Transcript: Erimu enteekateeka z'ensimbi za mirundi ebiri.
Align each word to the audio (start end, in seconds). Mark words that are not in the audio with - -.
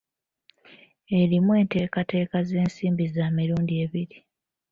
Erimu 1.19 1.51
enteekateeka 1.61 2.37
z'ensimbi 2.49 3.05
za 3.15 3.25
mirundi 3.35 3.73
ebiri. 3.83 4.17